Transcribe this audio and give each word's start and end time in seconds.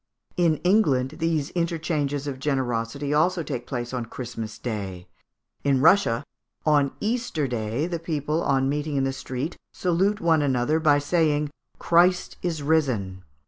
In 0.35 0.55
England 0.63 1.17
these 1.19 1.51
interchanges 1.51 2.25
of 2.25 2.39
generosity 2.39 3.13
also 3.13 3.43
take 3.43 3.67
place 3.67 3.93
on 3.93 4.05
Christmas 4.07 4.57
Day. 4.57 5.07
In 5.63 5.79
Russia, 5.79 6.23
on 6.65 6.93
Easter 6.99 7.47
Day, 7.47 7.85
the 7.85 7.99
people, 7.99 8.41
on 8.41 8.67
meeting 8.67 8.95
in 8.95 9.03
the 9.03 9.13
street, 9.13 9.57
salute 9.71 10.19
one 10.19 10.41
another 10.41 10.79
by 10.79 10.97
saying 10.97 11.51
"Christ 11.77 12.37
is 12.41 12.63
risen." 12.63 13.21